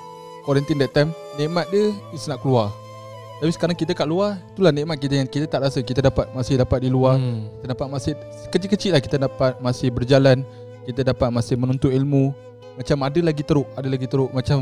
[0.45, 2.69] quarantine that time, nikmat dia is nak keluar.
[3.39, 6.59] Tapi sekarang kita kat luar, itulah nikmat kita yang kita tak rasa kita dapat masih
[6.59, 7.15] dapat di luar.
[7.15, 7.47] Hmm.
[7.63, 8.13] Kita dapat masih
[8.51, 10.43] kecil-kecil lah kita dapat masih berjalan.
[10.85, 12.31] Kita dapat masih menuntut ilmu.
[12.79, 14.31] Macam ada lagi teruk, ada lagi teruk.
[14.31, 14.59] Macam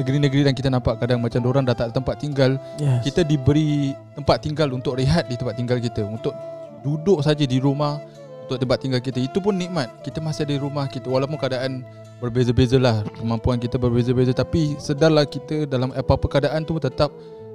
[0.00, 2.56] negeri-negeri yang kita nampak kadang macam orang dah tak ada tempat tinggal.
[2.80, 3.04] Yes.
[3.04, 6.32] Kita diberi tempat tinggal untuk rehat di tempat tinggal kita, untuk
[6.80, 8.00] duduk saja di rumah
[8.48, 9.20] untuk tempat tinggal kita.
[9.20, 10.00] Itu pun nikmat.
[10.00, 11.84] Kita masih ada di rumah kita walaupun keadaan
[12.20, 17.08] berbeza-beza lah kemampuan kita berbeza-beza tapi sedarlah kita dalam apa-apa keadaan tu tetap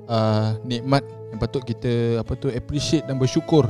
[0.09, 3.69] uh, nikmat yang patut kita apa tu appreciate dan bersyukur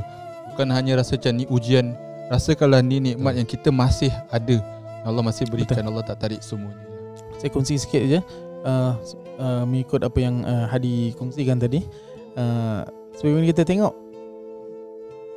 [0.52, 1.92] bukan hanya rasa macam ni ujian
[2.30, 4.58] rasakanlah ni nikmat yang kita masih ada
[5.06, 5.90] Allah masih berikan Betul.
[5.94, 6.82] Allah tak tarik semuanya.
[7.38, 8.18] Saya kongsi sikit je
[8.64, 8.92] uh,
[9.38, 11.84] uh, Mengikut apa yang uh, Hadi kongsikan tadi.
[12.34, 12.82] Uh,
[13.14, 13.94] Sebagaimana kita tengok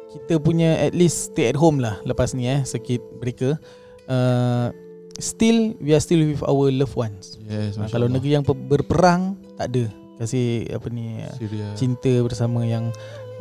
[0.09, 3.59] Kita punya at least stay at home lah Lepas ni eh Sakit breaker.
[4.07, 4.71] Uh,
[5.19, 7.35] Still We are still with our loved ones.
[7.45, 8.17] Yes uh, Kalau Allah.
[8.17, 9.85] negeri yang pe- berperang Tak ada.
[10.17, 11.67] Kasih apa ni Syria.
[11.75, 12.89] Cinta bersama yang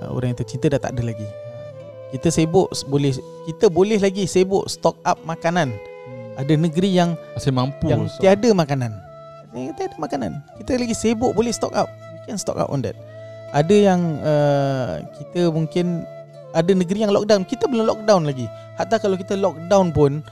[0.03, 1.27] uh, Orang yang tercinta dah tak ada lagi
[2.09, 3.13] kita sibuk boleh
[3.45, 5.73] kita boleh lagi sibuk stock up makanan.
[6.39, 8.23] Ada negeri yang masih mampu yang so.
[8.23, 8.95] tiada makanan.
[9.53, 10.33] Yang tiada makanan.
[10.63, 11.91] Kita lagi sibuk boleh stock up.
[11.91, 12.95] We can stock up on that.
[13.53, 16.05] Ada yang uh, kita mungkin
[16.53, 17.43] ada negeri yang lockdown.
[17.45, 18.47] Kita belum lockdown lagi.
[18.79, 20.23] Hatta kalau kita lockdown pun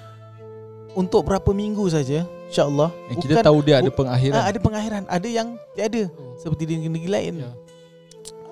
[0.96, 2.88] untuk berapa minggu saja, insya-Allah.
[3.12, 5.02] yang kita tahu dia ada pengakhiran Ah, ada pengakhiran.
[5.12, 6.08] Ada yang tiada
[6.40, 7.34] seperti di negeri-negeri lain.
[7.44, 7.50] Ya.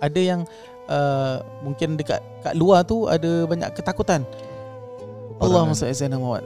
[0.02, 0.40] Ada yang
[0.88, 4.22] uh, mungkin dekat kat luar tu ada banyak ketakutan.
[5.40, 5.66] Allah.
[5.66, 6.44] Muhammad Muhammad.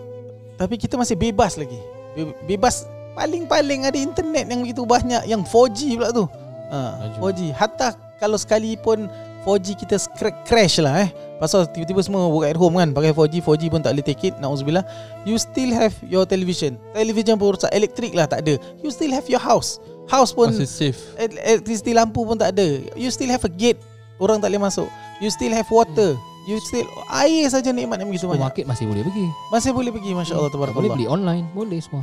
[0.59, 1.79] Tapi kita masih bebas lagi.
[2.17, 6.25] Be- bebas paling-paling ada internet yang begitu banyak yang 4G pula tu.
[6.69, 6.79] Ha,
[7.19, 7.19] Laju.
[7.31, 7.41] 4G.
[7.55, 9.07] Hatta kalau sekali pun
[9.47, 9.97] 4G kita
[10.45, 11.11] crash lah eh.
[11.39, 14.35] Pasal tiba-tiba semua work at home kan Pakai 4G 4G pun tak boleh take it
[14.43, 14.83] Na'udzubillah
[15.23, 19.23] You still have your television Television pun rosak Elektrik lah tak ada You still have
[19.31, 19.79] your house
[20.11, 22.67] House pun masih safe El- Electricity lampu pun tak ada
[22.99, 23.79] You still have a gate
[24.19, 24.91] Orang tak boleh masuk.
[25.23, 26.19] You still have water.
[26.49, 28.41] You still Air saja nikmat yang begitu banyak.
[28.41, 29.27] Supermarket masih boleh pergi.
[29.53, 31.45] Masih boleh pergi Masya Allah Boleh beli online.
[31.55, 32.03] Boleh semua.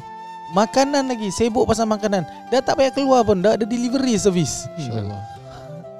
[0.53, 2.23] Makanan lagi Sibuk pasal makanan.
[2.53, 4.69] Dah tak payah keluar pun Dah ada delivery service.
[4.79, 5.21] Insyaallah.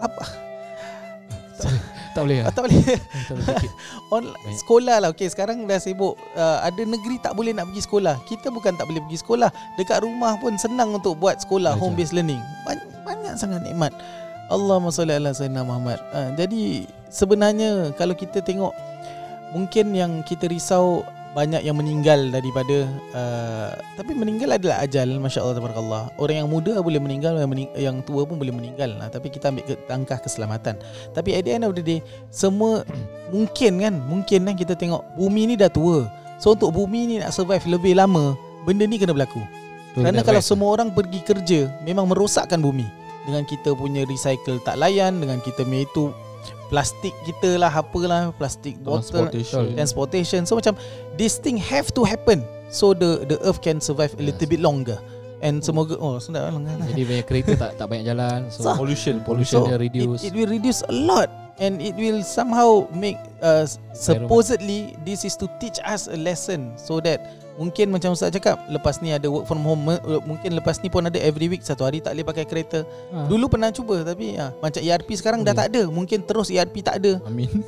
[0.04, 0.23] Apa?
[2.15, 2.51] Tak boleh lah.
[2.56, 2.80] Tak boleh.
[3.28, 3.73] Tak boleh take it.
[4.08, 4.56] On, Banyak.
[4.56, 5.10] sekolah lah.
[5.12, 6.15] Okay sekarang dah sibuk.
[6.32, 8.15] Uh, Ada negeri tak boleh nak pergi sekolah?
[8.23, 9.49] Kita bukan tak boleh pergi sekolah.
[9.75, 11.91] Dekat rumah pun senang untuk buat sekolah Belajar.
[11.91, 12.39] Home based learning.
[12.63, 13.91] Banyak, banyak sangat nikmat
[14.45, 15.97] Allahumma salli ala sayyidina Muhammad.
[16.13, 18.73] Uh, Jadi sebenarnya Kalau kita tengok
[19.58, 21.01] Mungkin yang kita risau
[21.34, 22.86] Banyak yang meninggal daripada
[23.17, 26.03] uh, Tapi meninggal adalah ajal Masya Allah tabarakallah.
[26.21, 28.93] Orang yang muda boleh meninggal Yang, mening- yang tua pun boleh meninggal.
[28.95, 29.10] Lah.
[29.10, 30.77] Tapi kita ambil ke- langkah keselamatan.
[31.12, 32.86] Tapi at the end of the day Semua
[33.34, 36.05] Mungkin kan Mungkin kan kita tengok Bumi ni dah tua.
[36.38, 39.39] So untuk bumi ni nak survive lebih lama Benda ni kena berlaku.
[39.95, 45.17] Kerana kalau semua orang pergi kerja Memang merosakkan bumi Dengan kita punya recycle tak layan
[45.19, 46.13] Dengan kita punya itu
[46.69, 49.73] Plastik kita lah Apalah Plastik botol transportation.
[49.77, 50.41] Transportation.
[50.45, 50.73] So macam
[51.17, 52.41] This thing have to happen
[52.73, 54.51] So the the earth can survive a little Yes.
[54.57, 54.97] bit longer.
[55.45, 56.57] And semoga Oh sudah lah
[56.89, 58.73] Jadi banyak kereta tak tak banyak jalan So Sah.
[58.77, 59.61] pollution pollution.
[59.61, 60.25] So, dia reduce.
[60.25, 61.29] It, it will reduce a lot
[61.61, 63.63] and it will somehow make uh,
[63.95, 67.23] supposedly this is to teach us a lesson so that
[67.56, 71.02] mungkin macam Ustaz cakap lepas ni ada work from home me- mungkin lepas ni pun
[71.02, 72.84] ada every week satu hari tak boleh pakai kereta.
[73.10, 73.26] Ha.
[73.26, 75.60] dulu pernah cuba tapi ha, macam ERP sekarang dah Boleh.
[75.62, 75.82] tak ada.
[75.88, 77.24] Mungkin terus ERP tak ada.
[77.24, 77.48] Amin.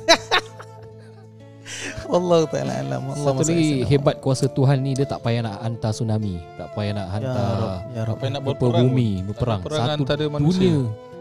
[2.08, 3.02] Allah taala alam.
[3.06, 6.40] Allah Satu lagi hebat kuasa Tuhan ni Dia tak payah nak hantar tsunami.
[6.56, 8.84] Tak payah nak ya hantar Rab ya Rab apa yang nak berperang.
[8.88, 9.10] bumi.
[9.24, 9.60] Berperang.
[9.60, 10.64] Tak Satu antara manusia.
[10.64, 10.78] dunia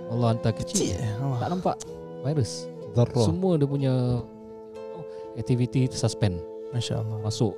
[0.08, 0.96] Allah hantar kecil.
[0.96, 1.38] Kecil Allah.
[1.38, 1.76] Tak nampak.
[2.24, 2.52] Virus.
[2.96, 3.26] Zarrah.
[3.26, 3.94] Semua dia punya
[5.36, 6.40] Aktiviti suspend
[6.72, 7.20] Masya Allah.
[7.22, 7.54] Masuk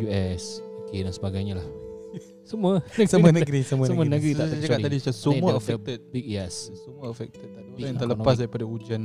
[0.00, 0.42] US
[0.82, 1.66] UK dan sebagainya lah.
[2.48, 4.32] Semua semua negeri semua, Semua negeri.
[4.32, 5.98] negeri tak Saya cakap terkecuali tadi macam semua the- the affected.
[6.08, 6.54] Big yes.
[6.74, 7.44] Semua affected.
[7.44, 8.00] Tak ada orang yang economic.
[8.00, 9.02] terlepas daripada hujan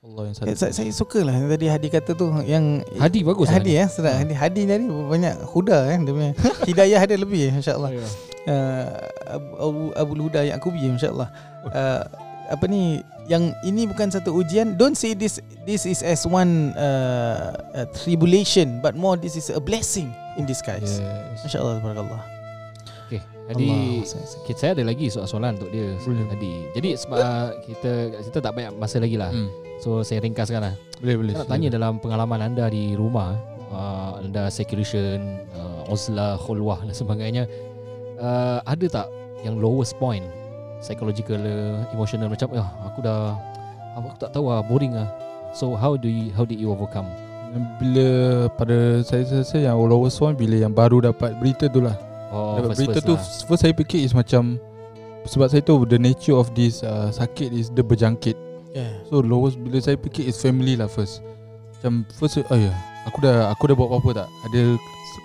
[0.00, 1.34] Allah yang Eh, satu saya, saya suka lah.
[1.34, 2.64] Yang tadi Hadi kata tu yang
[2.94, 6.32] Hadi bagus Hadi lah ya sedap Hadi Hadi ni banyak huda kan dia punya
[6.72, 8.04] hidayah ada lebih insya-Allah Ya.
[8.48, 8.86] uh,
[9.28, 11.28] Abu, Abu, Abu Huda Yaqubi insyaAllah
[11.68, 12.02] uh,
[12.48, 17.54] apa ni yang ini bukan satu ujian don't see this this is as one uh,
[17.72, 21.46] uh, tribulation but more this is a blessing in disguise Yes.
[21.46, 22.22] masyaallah tabarakallah
[23.50, 23.66] jadi
[24.06, 26.26] saya- saya- kita saya ada lagi soalan-soalan untuk dia Boleh.
[26.30, 26.52] tadi.
[26.70, 27.90] Jadi sebab uh, kita
[28.22, 29.34] kita tak banyak masa lagi lah.
[29.34, 29.50] Hmm.
[29.82, 30.74] So saya ringkaskan lah.
[31.02, 31.32] Boleh boleh.
[31.34, 33.34] Saya nak tanya dalam pengalaman anda di rumah,
[33.74, 35.18] uh, anda seclusion,
[35.50, 37.50] uh, uzlah, khulwah dan sebagainya.
[38.22, 39.06] Uh, ada tak
[39.42, 40.22] yang lowest point
[40.80, 43.36] psychological, uh, emotional macam ya aku dah
[43.96, 45.08] aku tak tahu lah boring lah.
[45.52, 47.06] So how do you how did you overcome?
[47.82, 51.98] Bila pada saya rasa yang lowest one bila yang baru dapat berita tu lah.
[52.30, 53.46] Oh, dapat first berita first tu lah.
[53.50, 54.54] first saya fikir is macam
[55.26, 58.38] sebab saya tahu the nature of this uh, sakit is dia berjangkit.
[58.70, 61.20] yeah So lowest bila saya fikir is family lah first.
[61.80, 62.70] Macam first oh ya,
[63.04, 64.28] aku dah aku dah buat apa-apa tak?
[64.52, 64.62] Ada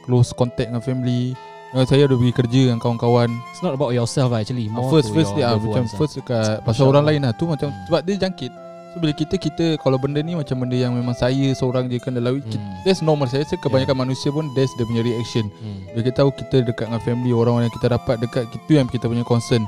[0.09, 1.37] close contact dengan family.
[1.75, 3.27] Dengan saya ada pergi kerja dengan kawan-kawan.
[3.51, 4.71] It's not about yourself lah actually.
[4.71, 5.97] Ah, More first to first your dia ah, loved macam lah.
[5.99, 7.83] first dekat pasal Insya orang lain lah tu macam Hmm.
[7.85, 8.51] sebab dia jangkit.
[8.87, 12.23] So bila kita kita kalau benda ni macam benda yang memang saya seorang je kena
[12.23, 12.39] lalui.
[12.41, 12.55] Hmm.
[12.55, 12.79] Hmm.
[12.81, 15.51] That's normal saya rasa kebanyakan manusia pun that's dia punya reaction.
[15.51, 15.83] Hmm.
[15.91, 19.05] Bila kita tahu kita dekat dengan family orang yang kita dapat dekat itu yang kita
[19.05, 19.67] punya concern.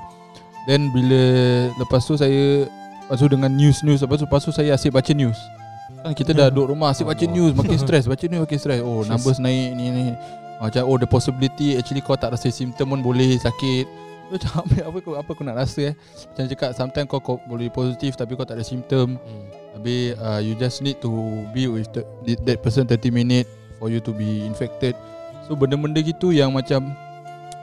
[0.63, 1.19] Then bila
[1.75, 2.71] lepas tu saya
[3.03, 5.35] lepas tu dengan news-news lepas tu lepas tu saya asyik baca news.
[5.99, 8.79] Kan kita dah duduk rumah asyik baca news makin stres, baca news makin stres.
[8.79, 10.05] Oh, numbers naik ni ni.
[10.57, 13.85] Macam oh the possibility actually kau tak rasa simptom pun boleh sakit.
[14.27, 15.95] Tu Macam apa apa aku apa aku nak rasa eh.
[16.33, 19.15] Macam cakap sometimes kau, kau boleh positif tapi kau tak ada simptom.
[19.21, 19.45] Hmm.
[19.77, 21.09] Habis uh, you just need to
[21.53, 22.03] be with the,
[22.43, 24.97] that person 30 minute for you to be infected.
[25.45, 26.91] So benda-benda gitu yang macam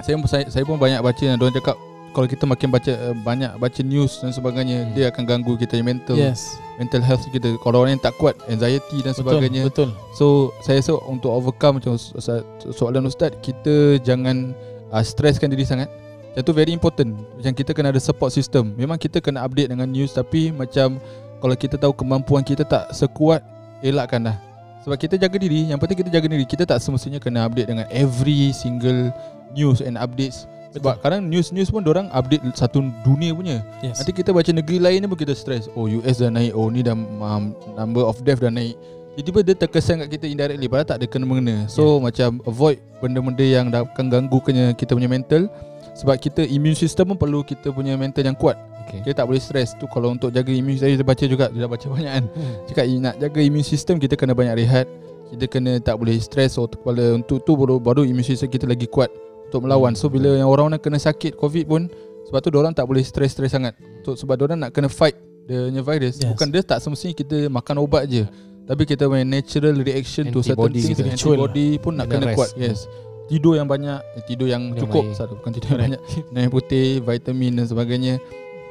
[0.00, 1.76] saya saya, saya pun banyak baca dan orang cakap
[2.14, 4.92] kalau kita makin baca uh, banyak baca news dan sebagainya Hmm.
[4.94, 7.54] dia akan ganggu kita mental yes mental health kita.
[7.58, 9.62] Kalau orang yang tak kuat anxiety dan betul sebagainya.
[9.62, 14.54] betul So saya rasa untuk overcome macam so- so- soalan ustaz kita jangan
[14.90, 15.86] uh, stresskan diri sangat.
[16.34, 17.14] Yang tu very important.
[17.38, 18.74] Macam kita kena ada support system.
[18.74, 20.98] Memang kita kena update dengan news tapi macam
[21.38, 23.38] kalau kita tahu kemampuan kita tak sekuat
[23.78, 24.36] elakkan dah.
[24.82, 26.42] Sebab kita jaga diri, yang penting kita jaga diri.
[26.42, 29.14] Kita tak semestinya kena update dengan every single
[29.54, 30.50] news and updates.
[30.74, 33.62] Sebab kadang news-news pun orang update satu dunia punya.
[33.78, 35.70] yes Nanti kita baca negeri lain ni pun kita stres.
[35.78, 38.74] Oh US dah naik, oh ni dah um, number of death dah naik.
[39.14, 41.56] Tiba-tiba dia terkesan kat kita indirectly padahal tak ada kena mengena.
[41.70, 42.10] So yeah.
[42.10, 45.46] macam avoid benda-benda yang akan ganggu kena kita punya mental.
[45.94, 48.58] Sebab kita immune system pun perlu kita punya mental yang kuat.
[48.84, 48.98] Okay.
[49.06, 51.86] Kita tak boleh stres tu kalau untuk jaga immune saya dah baca juga, dah baca
[51.86, 52.24] banyak kan.
[52.34, 52.54] Hmm.
[52.66, 54.90] Cakap nak jaga immune system kita kena banyak rehat.
[55.30, 58.90] Kita kena tak boleh stres otak kepala untuk tu baru baru immune system kita lagi
[58.90, 59.14] kuat
[59.48, 59.92] untuk melawan.
[59.94, 61.86] So bila yang orang nak kena sakit COVID pun
[62.28, 63.76] sebab tu orang tak boleh stres-stres sangat.
[64.00, 65.14] Untuk sebab orang nak kena fight
[65.46, 66.20] the virus.
[66.20, 66.32] Yes.
[66.32, 68.24] Bukan dia tak semestinya kita makan ubat je.
[68.64, 71.12] Tapi kita punya natural reaction to certain Antibody things kita.
[71.12, 72.36] Antibody pun nak Kena rest.
[72.40, 72.50] kuat.
[72.56, 72.88] Yes.
[73.28, 75.16] Tidur yang banyak, eh, tidur yang Minum cukup, air.
[75.16, 76.00] satu bukan tidur yang banyak.
[76.32, 78.14] Minum putih, vitamin dan sebagainya.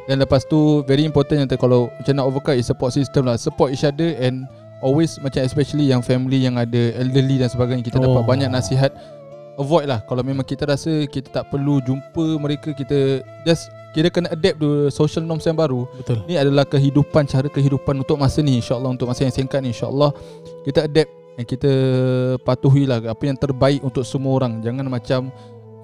[0.09, 3.38] Dan lepas tu very important yang kalau macam nak overcome is support system lah.
[3.38, 4.49] Support each other and
[4.83, 8.12] always macam especially yang family yang ada elderly dan sebagainya kita oh.
[8.12, 8.91] dapat banyak nasihat.
[9.53, 14.33] Avoid lah kalau memang kita rasa kita tak perlu jumpa mereka kita just kita kena
[14.33, 15.85] adapt to social norms yang baru.
[15.93, 19.69] betul Ni adalah kehidupan cara kehidupan untuk masa ni insyaallah untuk masa yang singkat ni
[19.69, 20.09] insyaallah
[20.65, 21.71] kita adapt dan kita
[22.45, 24.61] patuhilah apa yang terbaik untuk semua orang.
[24.61, 25.29] Jangan macam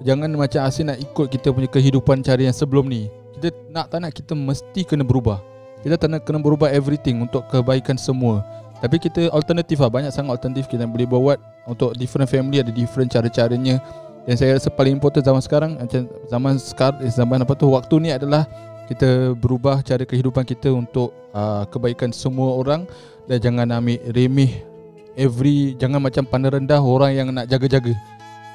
[0.02, 3.10] jangan macam asyik nak ikut kita punya kehidupan cara yang sebelum ni.
[3.38, 5.38] Kita nak tak nak kita mesti kena berubah.
[5.80, 8.42] Kita tak nak kena berubah everything untuk kebaikan semua.
[8.80, 9.92] Tapi kita alternatif lah.
[9.92, 11.38] Banyak sangat alternatif kita boleh buat
[11.68, 13.78] Untuk different family ada different cara-caranya.
[14.24, 18.10] Dan saya rasa paling important zaman sekarang Macam zaman sekarang Zaman apa tu Waktu ni
[18.12, 18.44] adalah
[18.84, 22.84] Kita berubah cara kehidupan kita Untuk uh, kebaikan semua orang.
[23.24, 24.60] Dan jangan ambil remeh
[25.16, 27.96] Every Jangan macam pandang rendah Orang yang nak jaga-jaga.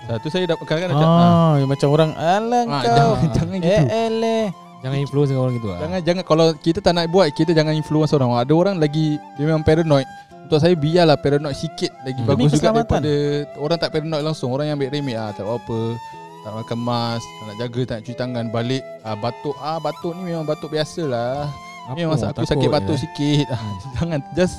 [0.05, 3.13] Uh, Tu saya dapat kadang-kadang macam ah, ah, yang macam orang alah ah, kau.
[3.25, 3.89] jangan, jangan gitu.
[3.89, 5.79] eh Jangan influence dengan orang gitu lah.
[5.79, 8.29] Jangan jangan kalau kita tak nak buat kita jangan influence orang.
[8.35, 10.05] Ada orang lagi dia memang paranoid.
[10.45, 12.29] Untuk saya biarlah paranoid sikit lagi Hmm.
[12.29, 13.13] bagus juga daripada
[13.57, 14.49] orang tak paranoid langsung.
[14.49, 15.79] Orang yang ambil remeh ah tak apa.
[16.39, 20.13] Tak makan mask, tak nak jaga, tak nak cuci tangan, balik ah batuk ah batuk
[20.13, 21.49] ni memang batuk biasalah.
[21.83, 21.93] Apa?
[21.93, 23.01] Ni memang aku Takut sakit batuk je.
[23.01, 23.45] sikit.
[23.47, 23.77] Ah, Hmm.
[23.95, 24.55] jangan just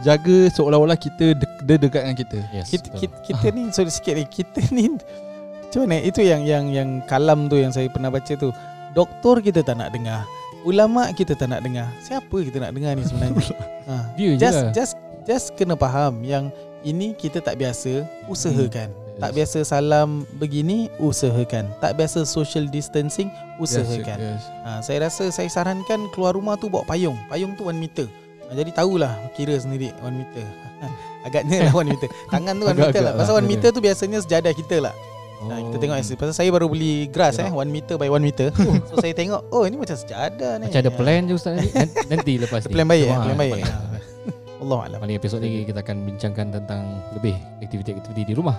[0.00, 2.38] jaga seolah-olah kita de- dia dekat dengan kita.
[2.52, 2.98] Yes, kita, betul.
[3.00, 4.84] kita, kita ni sorry sikit ni kita ni
[5.64, 8.54] macam mana itu yang yang yang kalam tu yang saya pernah baca tu
[8.94, 10.24] doktor kita tak nak dengar
[10.64, 11.86] ulama kita tak nak dengar.
[12.00, 13.38] Siapa kita nak dengar ni sebenarnya?
[13.84, 14.16] Ha.
[14.16, 14.72] Dia je just lah.
[14.72, 14.94] just
[15.28, 16.48] just kena faham yang
[16.88, 18.88] ini kita tak biasa usahakan.
[18.88, 19.20] Hmm.
[19.20, 21.68] tak biasa salam begini usahakan.
[21.84, 23.28] Tak biasa social distancing
[23.60, 24.16] Yes, usahakan.
[24.16, 24.48] Yes.
[24.64, 27.12] ha, saya rasa saya sarankan keluar rumah tu bawa payung.
[27.28, 28.08] Payung tu 1 meter.
[28.48, 30.48] Ha, jadi tahulah kira sendiri 1 meter.
[31.28, 32.08] Agaknya lah 1 meter.
[32.32, 33.44] Tangan tu 1 meter Agak-agak lah pasal lah.
[33.44, 34.96] 1 meter tu biasanya sejadah kita lah
[35.44, 35.52] Oh.
[35.52, 38.48] Ha, kita tengok pasal saya baru beli grass eh 1 meter by 1 meter.
[38.88, 40.72] so saya tengok oh ini macam sejadah ni.
[40.72, 42.72] Macam ada plan je Ustaz nanti, Nan- nanti lepas ni.
[42.72, 43.52] plan baik eh, plan baik.
[43.60, 43.76] paling- Ha.
[44.64, 44.98] Allah alam.
[45.04, 46.80] Paling episod ni kita akan bincangkan tentang
[47.12, 48.56] lebih aktiviti-aktiviti di rumah.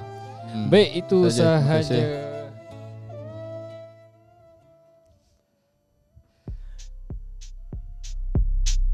[0.54, 0.70] Hmm.
[0.70, 1.82] Baik itu sahaja.
[1.82, 2.04] kasih.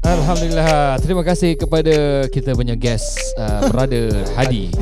[0.02, 0.98] Alhamdulillah.
[0.98, 4.72] Terima kasih kepada kita punya guest uh, brother Hadi.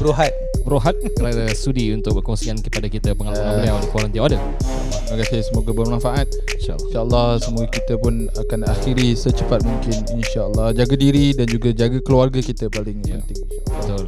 [0.00, 0.47] Bro Hat.
[0.64, 4.40] Bro Had kerana sudi untuk berkongsian kepada kita pengalaman Uh, beliau di Quarantine Order.
[5.08, 6.26] Terima kasih semoga bermanfaat.
[6.28, 6.84] InsyaAllah.
[6.88, 12.40] InsyaAllah semua kita pun akan akhiri secepat mungkin InsyaAllah Jaga diri dan juga jaga keluarga
[12.40, 13.16] kita paling Ya.
[13.24, 13.40] penting.
[13.64, 14.04] Betul.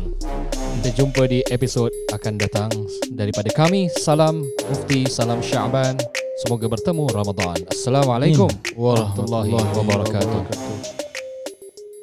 [0.81, 2.71] Kita jumpa di episod akan datang
[3.13, 3.89] daripada kami.
[3.97, 5.97] Salam Mufti, salam Syaban.
[6.41, 7.57] Semoga bertemu Ramadan.
[7.69, 11.00] Assalamualaikum warahmatullahi wabarakatuh.